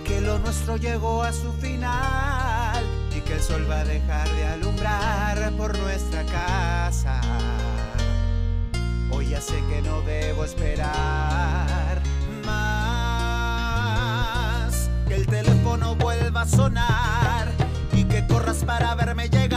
que 0.06 0.22
lo 0.22 0.40
nuestro 0.40 0.78
llegó 0.78 1.24
a 1.24 1.32
su 1.32 1.52
final 1.54 2.49
que 3.30 3.36
el 3.36 3.42
sol 3.44 3.66
va 3.70 3.82
a 3.82 3.86
dejar 3.86 4.28
de 4.28 4.44
alumbrar 4.44 5.52
por 5.52 5.78
nuestra 5.78 6.24
casa. 6.26 7.22
Hoy 9.12 9.30
ya 9.30 9.40
sé 9.40 9.64
que 9.70 9.84
no 9.84 10.02
debo 10.02 10.44
esperar 10.46 12.02
más, 12.44 13.30
que 15.08 15.14
el 15.14 15.28
teléfono 15.28 15.94
vuelva 15.96 16.42
a 16.42 16.48
sonar 16.48 17.52
y 17.94 18.04
que 18.06 18.26
corras 18.26 18.66
para 18.66 18.96
verme 18.96 19.30
llegar. 19.30 19.49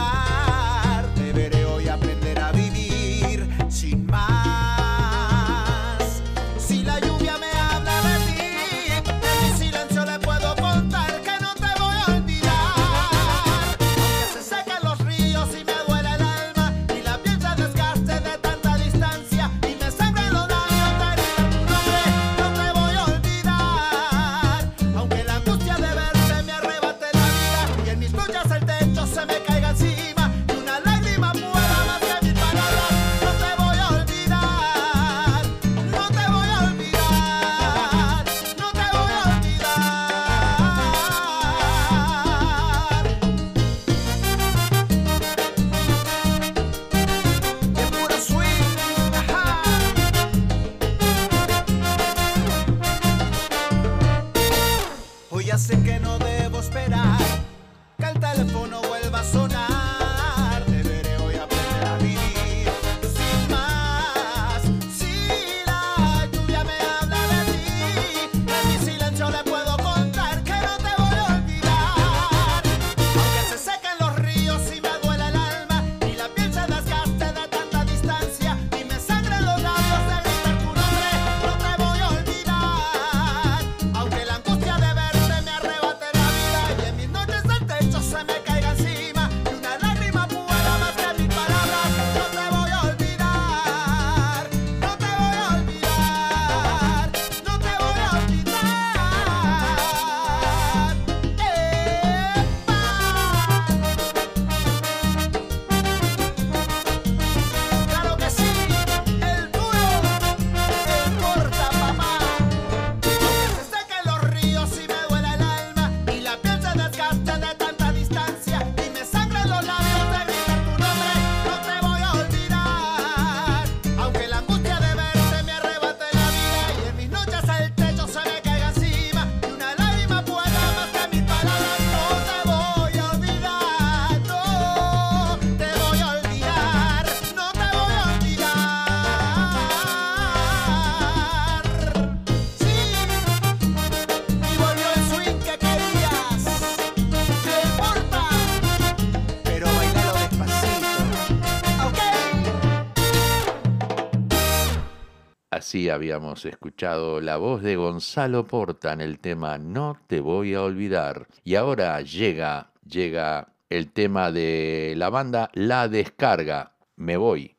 habíamos 155.89 156.45
escuchado 156.45 157.21
la 157.21 157.37
voz 157.37 157.61
de 157.61 157.75
Gonzalo 157.75 158.45
Porta 158.45 158.93
en 158.93 159.01
el 159.01 159.19
tema 159.19 159.57
No 159.57 159.99
te 160.07 160.19
voy 160.19 160.53
a 160.53 160.61
olvidar. 160.61 161.27
Y 161.43 161.55
ahora 161.55 162.01
llega, 162.01 162.71
llega 162.85 163.53
el 163.69 163.91
tema 163.91 164.31
de 164.31 164.93
la 164.97 165.09
banda 165.09 165.49
La 165.53 165.87
Descarga. 165.87 166.75
Me 166.95 167.17
voy. 167.17 167.57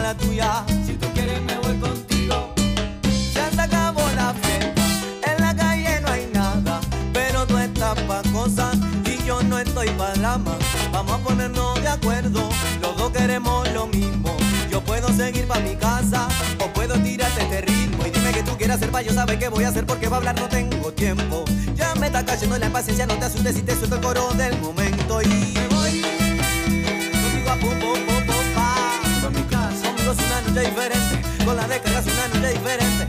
la 0.00 0.14
tuya. 0.14 0.64
Si 0.84 0.94
tú 0.94 1.06
quieres 1.14 1.40
me 1.42 1.56
voy 1.58 1.78
contigo. 1.78 2.54
Ya 3.34 3.50
se 3.50 3.60
acabó 3.60 4.02
la 4.14 4.34
fiesta, 4.34 4.82
en 5.30 5.40
la 5.40 5.54
calle 5.54 6.00
no 6.00 6.08
hay 6.10 6.30
nada, 6.32 6.80
pero 7.12 7.46
tú 7.46 7.56
estás 7.58 7.98
pa' 8.02 8.22
cosas 8.32 8.76
y 9.04 9.24
yo 9.24 9.42
no 9.42 9.58
estoy 9.58 9.88
pa' 9.90 10.12
dramas. 10.14 10.58
Vamos 10.92 11.20
a 11.20 11.24
ponernos 11.24 11.80
de 11.80 11.88
acuerdo, 11.88 12.48
los 12.80 12.96
dos 12.96 13.10
queremos 13.12 13.68
lo 13.72 13.86
mismo. 13.86 14.36
Yo 14.70 14.80
puedo 14.82 15.08
seguir 15.08 15.46
pa' 15.46 15.60
mi 15.60 15.76
casa 15.76 16.28
o 16.64 16.72
puedo 16.72 16.94
tirarte 17.00 17.42
este 17.42 17.60
ritmo 17.62 18.06
y 18.06 18.10
dime 18.10 18.32
que 18.32 18.42
tú 18.42 18.56
quieres 18.56 18.76
hacer 18.76 18.90
pa' 18.90 19.02
yo 19.02 19.12
sabe 19.12 19.38
qué 19.38 19.48
voy 19.48 19.64
a 19.64 19.68
hacer 19.68 19.86
porque 19.86 20.08
va 20.08 20.16
a 20.16 20.18
hablar 20.18 20.38
no 20.40 20.48
tengo 20.48 20.92
tiempo. 20.92 21.44
Ya 21.74 21.94
me 21.94 22.06
está 22.06 22.24
cayendo 22.24 22.58
la 22.58 22.66
impaciencia, 22.66 23.06
no 23.06 23.14
te 23.14 23.26
asustes 23.26 23.54
si 23.56 23.62
te 23.62 23.74
suelto 23.74 23.96
el 23.96 24.02
coro 24.02 24.28
del 24.34 24.58
momento 24.60 25.22
y... 25.22 25.75
con 31.44 31.54
la 31.54 31.68
década 31.68 31.98
es 31.98 32.06
una 32.06 32.48
diferente. 32.48 33.05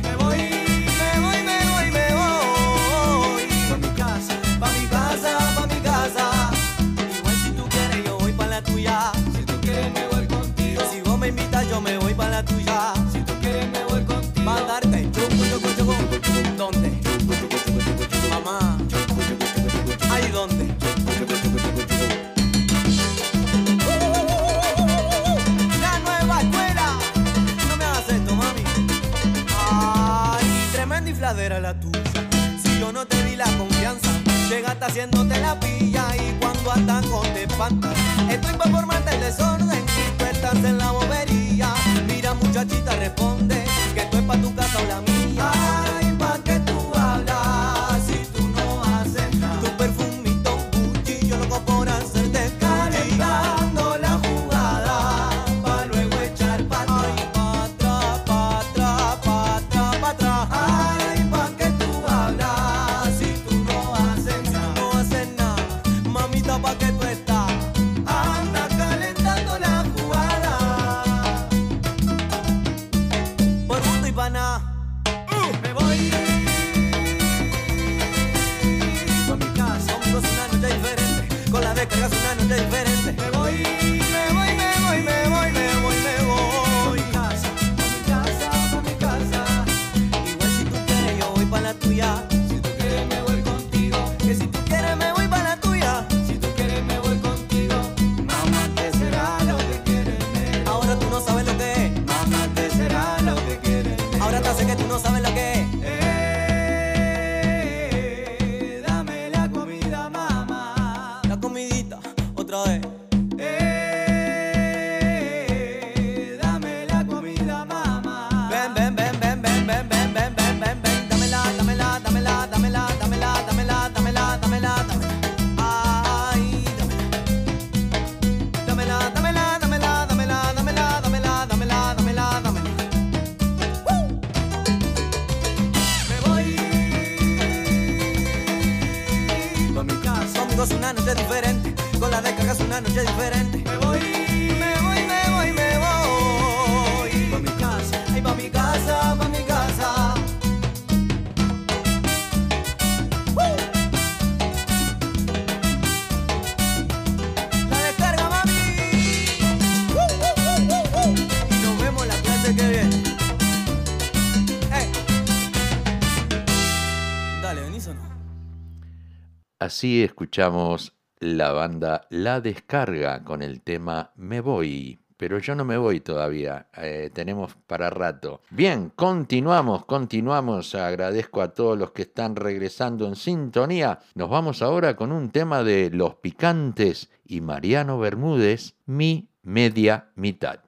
Así 169.77 170.01
escuchamos 170.01 170.97
la 171.19 171.51
banda 171.51 172.07
La 172.09 172.41
Descarga 172.41 173.23
con 173.23 173.43
el 173.43 173.61
tema 173.61 174.11
Me 174.15 174.41
Voy. 174.41 174.97
Pero 175.17 175.37
yo 175.37 175.53
no 175.53 175.65
me 175.65 175.77
voy 175.77 175.99
todavía, 175.99 176.65
eh, 176.75 177.11
tenemos 177.13 177.55
para 177.67 177.91
rato. 177.91 178.41
Bien, 178.49 178.91
continuamos, 178.95 179.85
continuamos. 179.85 180.73
Agradezco 180.73 181.43
a 181.43 181.53
todos 181.53 181.77
los 181.77 181.91
que 181.91 182.01
están 182.01 182.35
regresando 182.35 183.07
en 183.07 183.15
sintonía. 183.15 183.99
Nos 184.15 184.31
vamos 184.31 184.63
ahora 184.63 184.95
con 184.95 185.11
un 185.11 185.29
tema 185.29 185.63
de 185.63 185.91
Los 185.91 186.15
Picantes 186.15 187.11
y 187.23 187.41
Mariano 187.41 187.99
Bermúdez, 187.99 188.73
Mi 188.87 189.29
Media 189.43 190.09
Mitad. 190.15 190.66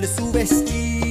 lugar 0.00 0.06
subestima. 0.06 1.05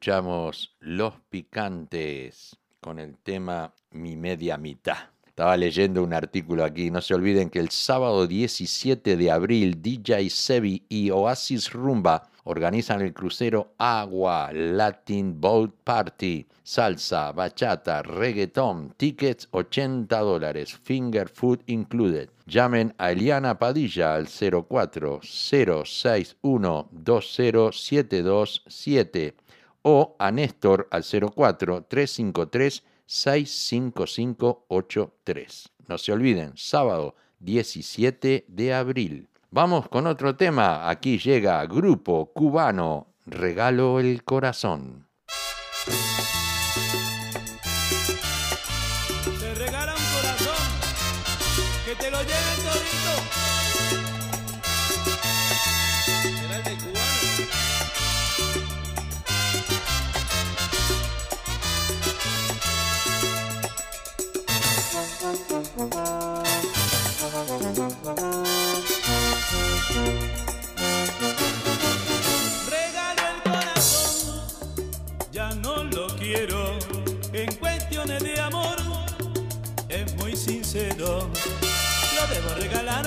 escuchamos 0.00 0.72
Los 0.80 1.12
Picantes 1.28 2.56
con 2.80 2.98
el 2.98 3.18
tema 3.18 3.74
Mi 3.90 4.16
Media 4.16 4.56
Mitad. 4.56 4.96
Estaba 5.26 5.58
leyendo 5.58 6.02
un 6.02 6.14
artículo 6.14 6.64
aquí. 6.64 6.90
No 6.90 7.02
se 7.02 7.12
olviden 7.12 7.50
que 7.50 7.58
el 7.58 7.68
sábado 7.68 8.26
17 8.26 9.18
de 9.18 9.30
abril, 9.30 9.82
DJ 9.82 10.30
Sebi 10.30 10.86
y 10.88 11.10
Oasis 11.10 11.74
Rumba 11.74 12.30
organizan 12.44 13.02
el 13.02 13.12
crucero 13.12 13.74
Agua 13.76 14.50
Latin 14.54 15.38
Boat 15.38 15.74
Party. 15.84 16.46
Salsa, 16.62 17.32
bachata, 17.32 18.00
reggaeton 18.00 18.94
tickets 18.96 19.48
80 19.50 20.18
dólares, 20.18 20.78
finger 20.82 21.28
food 21.28 21.60
included. 21.66 22.30
Llamen 22.46 22.94
a 22.96 23.12
Eliana 23.12 23.58
Padilla 23.58 24.14
al 24.14 24.28
04061 24.28 26.88
20727 26.90 29.34
o 29.82 30.16
a 30.18 30.30
Néstor 30.30 30.88
al 30.90 31.04
04 31.04 31.84
353 31.84 32.82
65583. 33.06 35.72
No 35.88 35.96
se 35.98 36.12
olviden, 36.12 36.52
sábado 36.54 37.16
17 37.40 38.44
de 38.46 38.74
abril. 38.74 39.28
Vamos 39.50 39.88
con 39.88 40.06
otro 40.06 40.36
tema. 40.36 40.88
Aquí 40.88 41.18
llega 41.18 41.66
Grupo 41.66 42.30
Cubano, 42.32 43.08
Regalo 43.26 43.98
el 43.98 44.22
Corazón. 44.22 45.08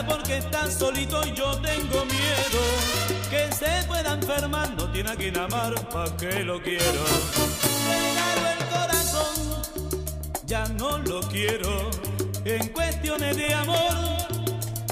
Porque 0.08 0.38
está 0.38 0.70
solito 0.70 1.22
y 1.26 1.34
yo 1.34 1.52
tengo 1.62 2.06
miedo. 2.06 2.62
Que 3.30 3.52
se 3.54 3.84
pueda 3.88 4.14
enfermar, 4.14 4.74
no 4.76 4.92
tiene 4.92 5.12
a 5.12 5.16
quien 5.16 5.38
amar, 5.38 5.74
¿pa' 5.90 6.16
qué 6.18 6.44
lo 6.44 6.62
quiero? 6.62 7.04
Regalo 7.88 8.48
el 8.58 8.66
corazón, 8.68 9.36
ya 10.46 10.66
no 10.80 10.98
lo 11.00 11.22
quiero. 11.22 11.90
En 12.46 12.68
cuestiones 12.70 13.38
de 13.38 13.54
amor 13.54 13.94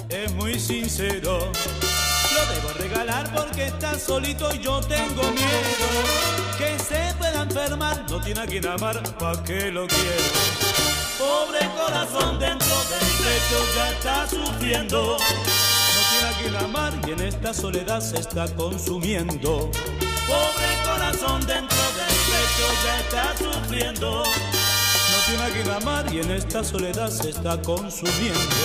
es 0.09 0.33
muy 0.33 0.59
sincero. 0.59 1.51
Lo 2.33 2.53
debo 2.53 2.69
regalar 2.79 3.33
porque 3.35 3.65
está 3.65 3.99
solito 3.99 4.53
y 4.55 4.59
yo 4.59 4.79
tengo 4.81 5.23
miedo. 5.31 5.87
Que 6.57 6.77
se 6.79 7.13
pueda 7.17 7.43
enfermar, 7.43 8.05
no 8.09 8.21
tiene 8.21 8.41
a 8.41 8.45
quien 8.45 8.67
amar, 8.67 9.01
¿pa' 9.17 9.43
qué 9.43 9.71
lo 9.71 9.85
quiero? 9.87 10.71
Pobre 11.17 11.59
corazón 11.77 12.39
dentro 12.39 12.80
mi 12.99 13.11
pecho 13.23 13.59
ya 13.75 13.91
está 13.91 14.27
sufriendo. 14.27 15.17
No 15.17 16.01
tiene 16.09 16.27
a 16.27 16.37
quien 16.41 16.55
amar 16.55 16.93
y 17.07 17.11
en 17.11 17.21
esta 17.21 17.53
soledad 17.53 18.01
se 18.01 18.19
está 18.19 18.47
consumiendo. 18.55 19.69
Pobre 20.27 20.69
corazón 20.85 21.39
dentro 21.45 21.77
de 21.97 22.03
mi 22.09 22.19
pecho 22.31 22.67
ya 22.85 22.99
está 22.99 23.37
sufriendo. 23.37 24.23
No 24.23 25.17
tiene 25.25 25.43
a 25.43 25.49
quien 25.49 25.69
amar 25.69 26.13
y 26.13 26.19
en 26.19 26.31
esta 26.31 26.63
soledad 26.63 27.09
se 27.09 27.29
está 27.29 27.61
consumiendo. 27.61 28.55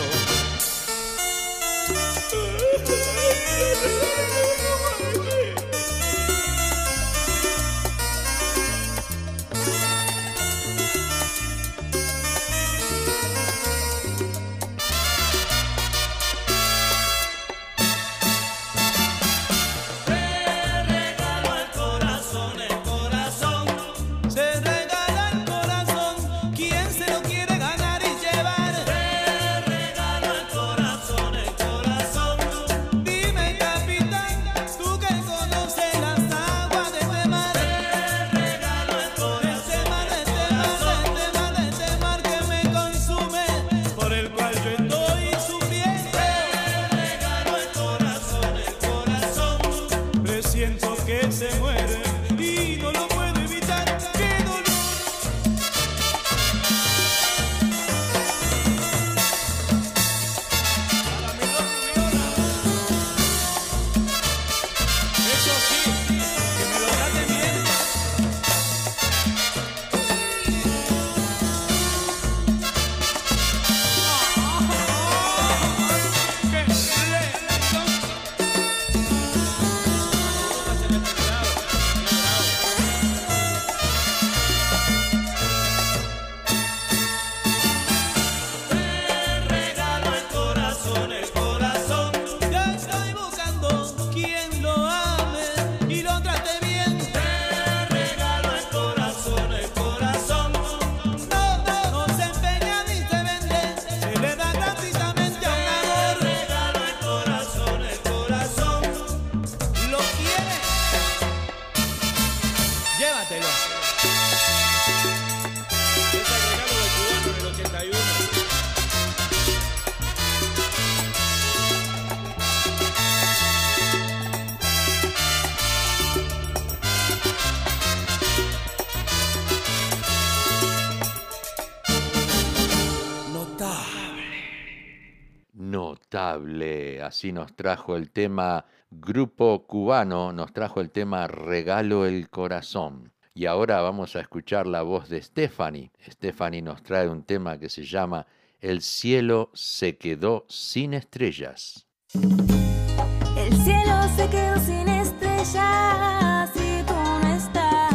Así 137.17 137.33
nos 137.33 137.57
trajo 137.57 137.97
el 137.97 138.11
tema 138.11 138.67
Grupo 138.91 139.67
Cubano, 139.67 140.35
nos 140.35 140.53
trajo 140.53 140.83
el 140.83 140.91
tema 140.91 141.27
Regalo 141.27 142.05
el 142.05 142.29
Corazón. 142.29 143.11
Y 143.33 143.47
ahora 143.47 143.81
vamos 143.81 144.17
a 144.17 144.21
escuchar 144.21 144.67
la 144.67 144.83
voz 144.83 145.09
de 145.09 145.23
Stephanie. 145.23 145.93
Stephanie 146.07 146.61
nos 146.61 146.83
trae 146.83 147.09
un 147.09 147.23
tema 147.23 147.59
que 147.59 147.71
se 147.71 147.85
llama 147.85 148.27
El 148.61 148.83
cielo 148.83 149.51
se 149.55 149.97
quedó 149.97 150.45
sin 150.51 150.93
estrellas. 150.93 151.87
El 152.13 153.57
cielo 153.65 153.95
se 154.15 154.29
quedó 154.29 154.61
sin 154.61 154.87
estrellas 154.87 156.51
y 156.55 156.83
tú 156.83 156.95
no 157.23 157.35
estás. 157.35 157.95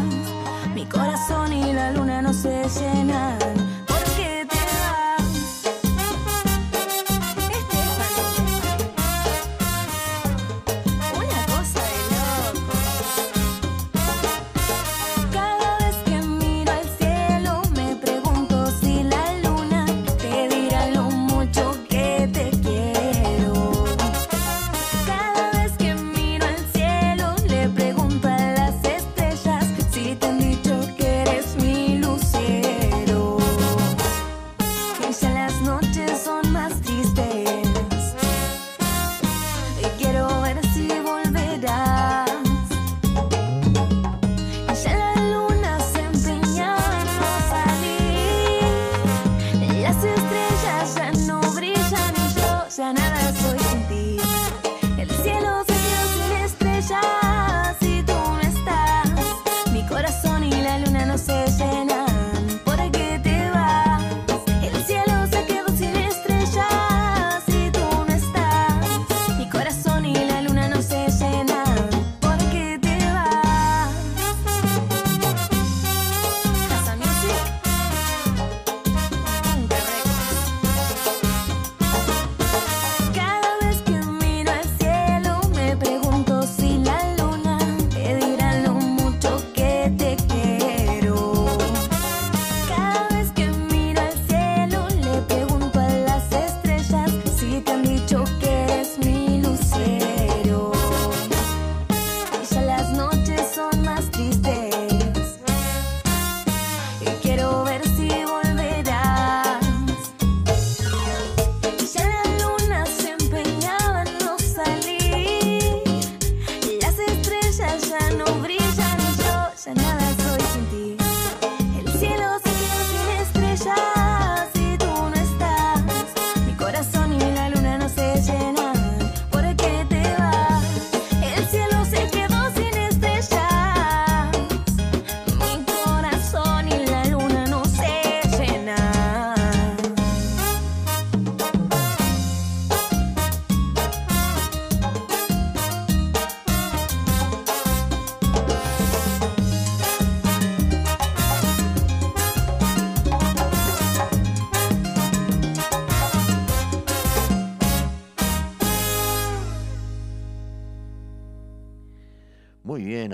Mi 0.74 0.88
corazón 0.88 1.54
y 1.54 1.72
la 1.74 1.92
luna 1.92 2.24
no 2.24 2.34
se 2.34 2.64
llenan. 2.70 3.41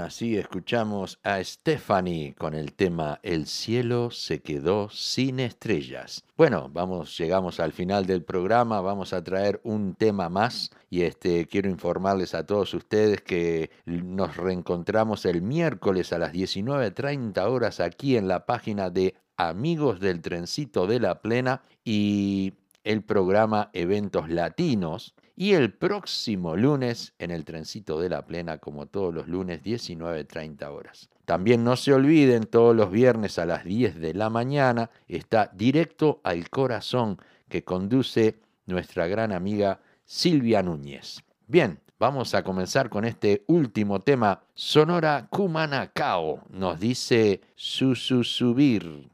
Así 0.07 0.37
escuchamos 0.37 1.19
a 1.21 1.43
Stephanie 1.43 2.33
con 2.35 2.53
el 2.53 2.71
tema 2.71 3.19
El 3.23 3.45
cielo 3.45 4.09
se 4.09 4.41
quedó 4.41 4.89
sin 4.89 5.41
estrellas. 5.41 6.23
Bueno, 6.37 6.69
vamos, 6.71 7.17
llegamos 7.17 7.59
al 7.59 7.73
final 7.73 8.05
del 8.05 8.23
programa, 8.23 8.79
vamos 8.79 9.11
a 9.11 9.21
traer 9.21 9.59
un 9.65 9.95
tema 9.95 10.29
más 10.29 10.71
y 10.89 11.01
este 11.01 11.45
quiero 11.45 11.69
informarles 11.69 12.35
a 12.35 12.45
todos 12.45 12.73
ustedes 12.73 13.19
que 13.19 13.69
nos 13.85 14.37
reencontramos 14.37 15.25
el 15.25 15.41
miércoles 15.41 16.13
a 16.13 16.19
las 16.19 16.31
19:30 16.31 17.45
horas 17.49 17.81
aquí 17.81 18.15
en 18.15 18.29
la 18.29 18.45
página 18.45 18.89
de 18.89 19.13
Amigos 19.35 19.99
del 19.99 20.21
Trencito 20.21 20.87
de 20.87 21.01
la 21.01 21.21
Plena 21.21 21.63
y 21.83 22.53
el 22.85 23.03
programa 23.03 23.71
Eventos 23.73 24.29
Latinos 24.29 25.15
y 25.39 25.53
el 25.53 25.71
próximo 25.71 26.57
lunes 26.57 27.13
en 27.19 27.29
el 27.29 27.45
trencito 27.45 28.01
de 28.01 28.09
la 28.09 28.25
plena, 28.25 28.57
como 28.57 28.87
todos 28.87 29.13
los 29.13 29.27
lunes, 29.27 29.61
19.30 29.61 30.67
horas. 30.67 31.11
También 31.25 31.63
no 31.63 31.75
se 31.75 31.93
olviden, 31.93 32.45
todos 32.45 32.75
los 32.75 32.89
viernes 32.89 33.37
a 33.37 33.45
las 33.45 33.63
10 33.63 33.99
de 33.99 34.15
la 34.15 34.31
mañana 34.31 34.89
está 35.07 35.51
Directo 35.53 36.21
al 36.23 36.49
Corazón, 36.49 37.21
que 37.49 37.63
conduce 37.63 38.39
nuestra 38.65 39.05
gran 39.05 39.31
amiga 39.31 39.79
Silvia 40.05 40.63
Núñez. 40.63 41.21
Bien, 41.45 41.79
vamos 41.99 42.33
a 42.33 42.43
comenzar 42.43 42.89
con 42.89 43.05
este 43.05 43.43
último 43.45 43.99
tema. 43.99 44.41
Sonora 44.55 45.27
Kumanacao 45.29 46.45
nos 46.49 46.79
dice 46.79 47.41
Sususubir. 47.55 49.07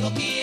contigo 0.00 0.10
quiero. 0.14 0.39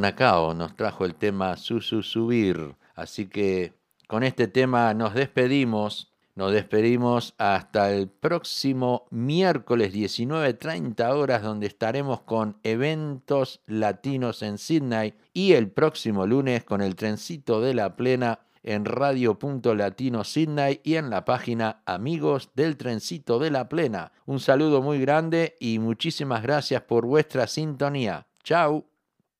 Cumanacao 0.00 0.54
nos 0.54 0.74
trajo 0.76 1.04
el 1.04 1.14
tema 1.14 1.58
Susu 1.58 2.02
Subir. 2.02 2.74
Así 2.94 3.26
que 3.26 3.74
con 4.06 4.22
este 4.22 4.48
tema 4.48 4.94
nos 4.94 5.12
despedimos. 5.12 6.14
Nos 6.34 6.52
despedimos 6.52 7.34
hasta 7.36 7.92
el 7.92 8.08
próximo 8.08 9.04
miércoles 9.10 9.92
19.30 9.92 11.06
horas 11.10 11.42
donde 11.42 11.66
estaremos 11.66 12.22
con 12.22 12.56
eventos 12.62 13.60
latinos 13.66 14.42
en 14.42 14.56
Sydney 14.56 15.12
y 15.34 15.52
el 15.52 15.70
próximo 15.70 16.26
lunes 16.26 16.64
con 16.64 16.80
el 16.80 16.96
trencito 16.96 17.60
de 17.60 17.74
la 17.74 17.94
plena 17.94 18.40
en 18.62 18.86
Radio.Latino 18.86 20.24
Sydney 20.24 20.80
y 20.82 20.94
en 20.94 21.10
la 21.10 21.26
página 21.26 21.82
Amigos 21.84 22.48
del 22.54 22.78
Trencito 22.78 23.38
de 23.38 23.50
la 23.50 23.68
Plena. 23.68 24.12
Un 24.24 24.40
saludo 24.40 24.80
muy 24.80 24.98
grande 24.98 25.56
y 25.60 25.78
muchísimas 25.78 26.42
gracias 26.42 26.80
por 26.80 27.04
vuestra 27.04 27.46
sintonía. 27.46 28.26
Chao. 28.42 28.89